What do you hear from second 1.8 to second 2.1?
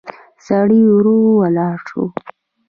شو.